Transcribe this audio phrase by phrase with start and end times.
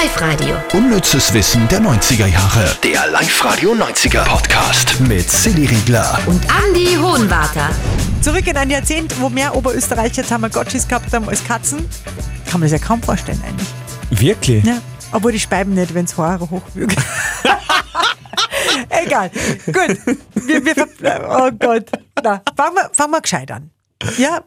[0.00, 0.56] Live-Radio.
[0.72, 2.76] Unnützes Wissen der 90er Jahre.
[2.82, 6.18] Der Live-Radio 90er Podcast mit Silly Riegler.
[6.26, 7.70] Und Andy Hohenwarter.
[8.20, 11.88] Zurück in ein Jahrzehnt, wo mehr Oberösterreicher Tamagotchis gehabt haben als Katzen.
[12.50, 13.68] Kann man sich ja kaum vorstellen eigentlich.
[14.10, 14.64] Wirklich?
[14.64, 14.78] Ja.
[15.12, 16.96] Obwohl die speiben nicht, wenn es Haare hochwürgen.
[18.88, 19.30] Egal.
[19.66, 19.98] Gut.
[20.34, 21.88] Wir, wir, ver- oh Gott.
[22.22, 23.70] Na, fangen wir, fangen wir gescheit an.
[24.18, 24.40] Ja,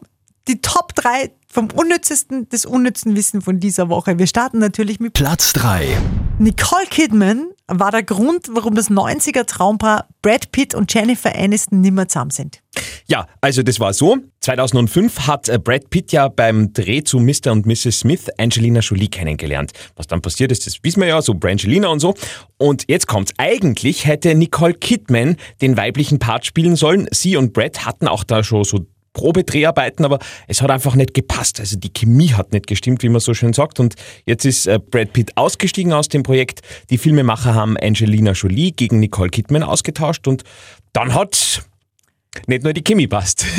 [0.49, 4.19] die Top 3 vom unnützesten des unnützen Wissen von dieser Woche.
[4.19, 5.97] Wir starten natürlich mit Platz 3.
[6.37, 12.07] Nicole Kidman war der Grund, warum das 90er Traumpaar Brad Pitt und Jennifer Aniston nimmer
[12.07, 12.61] zusammen sind.
[13.07, 14.17] Ja, also das war so.
[14.41, 17.51] 2005 hat äh, Brad Pitt ja beim Dreh zu Mr.
[17.51, 18.01] und Mrs.
[18.01, 19.71] Smith Angelina Jolie kennengelernt.
[19.95, 22.13] Was dann passiert ist, das wissen wir ja, so Brangelina und so.
[22.59, 23.33] Und jetzt kommt's.
[23.39, 27.07] Eigentlich hätte Nicole Kidman den weiblichen Part spielen sollen.
[27.09, 28.85] Sie und Brad hatten auch da schon so
[29.17, 31.59] Probedreharbeiten, aber es hat einfach nicht gepasst.
[31.59, 33.79] Also die Chemie hat nicht gestimmt, wie man so schön sagt.
[33.79, 33.95] Und
[34.25, 36.61] jetzt ist äh, Brad Pitt ausgestiegen aus dem Projekt.
[36.91, 40.43] Die Filmemacher haben Angelina Jolie gegen Nicole Kidman ausgetauscht und
[40.93, 41.63] dann hat
[42.45, 43.45] nicht nur die Chemie passt.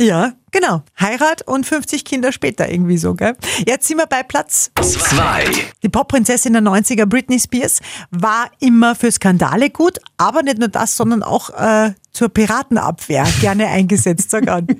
[0.00, 0.82] Ja, genau.
[0.98, 3.36] Heirat und 50 Kinder später irgendwie so, gell?
[3.66, 5.44] Jetzt sind wir bei Platz 2.
[5.82, 10.96] Die Popprinzessin der 90er, Britney Spears, war immer für Skandale gut, aber nicht nur das,
[10.96, 14.62] sondern auch äh, zur Piratenabwehr gerne eingesetzt sogar.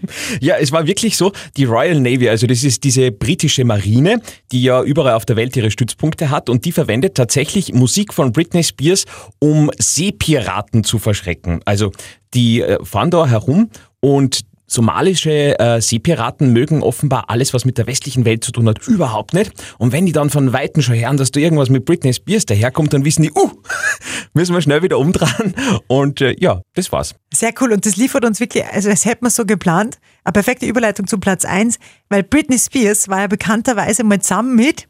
[0.40, 4.20] Ja, es war wirklich so, die Royal Navy, also das ist diese britische Marine,
[4.52, 8.32] die ja überall auf der Welt ihre Stützpunkte hat und die verwendet tatsächlich Musik von
[8.32, 9.04] Britney Spears,
[9.38, 11.60] um Seepiraten zu verschrecken.
[11.64, 11.92] Also
[12.34, 13.70] die äh, fahren da herum
[14.00, 14.40] und
[14.70, 19.34] somalische äh, Seepiraten mögen offenbar alles, was mit der westlichen Welt zu tun hat, überhaupt
[19.34, 19.52] nicht.
[19.78, 22.92] Und wenn die dann von Weitem schon hören, dass da irgendwas mit Britney Spears daherkommt,
[22.92, 23.50] dann wissen die, uh,
[24.32, 25.54] müssen wir schnell wieder umdrehen.
[25.88, 27.16] Und äh, ja, das war's.
[27.34, 30.66] Sehr cool und das liefert uns wirklich, also das hätte man so geplant, eine perfekte
[30.66, 34.86] Überleitung zu Platz 1, weil Britney Spears war ja bekannterweise mal zusammen mit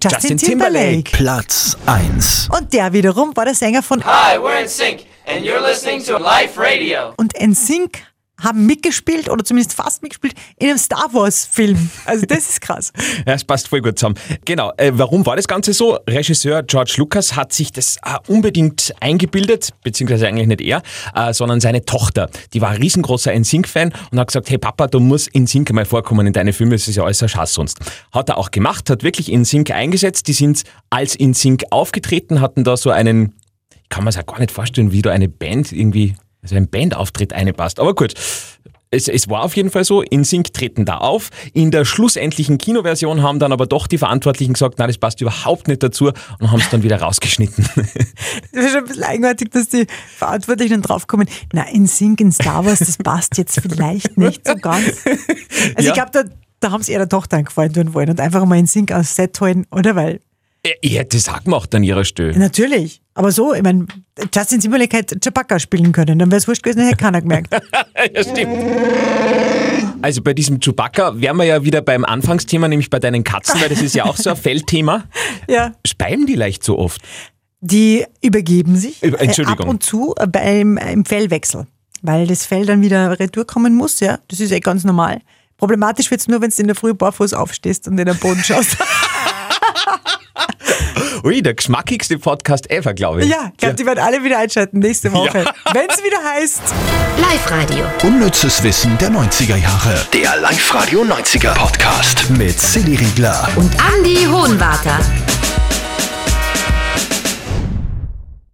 [0.00, 1.04] Justin, Justin Timberlake.
[1.04, 1.10] Timberlake.
[1.16, 2.48] Platz 1.
[2.56, 6.18] Und der wiederum war der Sänger von Hi, we're in sync, and you're listening to
[6.18, 7.14] Life Radio.
[7.16, 11.90] und NSYNC haben mitgespielt oder zumindest fast mitgespielt in einem Star Wars Film.
[12.04, 12.92] Also das ist krass.
[13.26, 14.16] Ja, es passt voll gut zusammen.
[14.44, 15.98] Genau, äh, warum war das Ganze so?
[16.08, 20.82] Regisseur George Lucas hat sich das äh, unbedingt eingebildet, beziehungsweise eigentlich nicht er,
[21.14, 22.28] äh, sondern seine Tochter.
[22.52, 26.26] Die war ein riesengroßer NSYNC-Fan und hat gesagt, hey Papa, du musst NSYNC mal vorkommen
[26.26, 27.78] in deine Filme, es ist ja ein Schatz sonst.
[28.12, 32.76] Hat er auch gemacht, hat wirklich NSYNC eingesetzt, die sind als NSYNC aufgetreten, hatten da
[32.76, 33.34] so einen,
[33.88, 37.32] kann man sich auch gar nicht vorstellen, wie da eine Band irgendwie, also ein Bandauftritt
[37.32, 37.80] einpasst.
[37.80, 38.14] Aber gut,
[38.90, 41.30] es, es war auf jeden Fall so, InSync treten da auf.
[41.52, 45.66] In der schlussendlichen Kinoversion haben dann aber doch die Verantwortlichen gesagt, nein, das passt überhaupt
[45.66, 47.68] nicht dazu und haben es dann wieder rausgeschnitten.
[48.52, 51.28] Das ist schon ein bisschen eigenartig, dass die Verantwortlichen draufkommen.
[51.52, 54.84] Na, in Sync in Star Wars, das passt jetzt vielleicht nicht so ganz.
[55.74, 55.88] Also Ja.
[55.88, 56.22] ich glaube, da,
[56.60, 59.40] da haben sie ihrer Tochter Gefallen tun wollen und einfach mal in Sync aus Set
[59.40, 59.96] holen, oder?
[59.96, 60.20] Weil,
[60.80, 62.38] ich hätte das auch gemacht an ihrer Stelle.
[62.38, 63.00] natürlich.
[63.16, 63.86] Aber so, ich meine,
[64.34, 67.54] Justin Timberlake hätte Chewbacca spielen können, dann wäre es wurscht gewesen, hätte keiner gemerkt.
[68.14, 68.56] ja, stimmt.
[70.02, 73.68] Also bei diesem Chewbacca wären wir ja wieder beim Anfangsthema, nämlich bei deinen Katzen, weil
[73.68, 75.04] das ist ja auch so ein Feldthema.
[75.48, 75.72] ja.
[75.86, 77.00] Speiben die leicht so oft?
[77.60, 79.66] Die übergeben sich Über- äh, Entschuldigung.
[79.66, 81.66] ab und zu äh, beim im Fellwechsel,
[82.02, 84.18] weil das Fell dann wieder retour kommen muss, ja.
[84.28, 85.20] Das ist eh ganz normal.
[85.56, 88.76] Problematisch wird's nur, wenn du in der Früh barfuß aufstehst und in den Boden schaust.
[91.24, 93.30] Ui, der geschmackigste Podcast ever, glaube ich.
[93.30, 95.46] ja, ich glaube, die werden alle wieder einschalten nächste Woche.
[95.72, 96.60] Wenn's wieder heißt.
[97.16, 97.82] Live-Radio.
[98.02, 100.06] Unnützes Wissen der 90er Jahre.
[100.12, 103.48] Der Live-Radio 90er Podcast mit Silly Riegler.
[103.56, 104.98] Und Andy Hohenwarter.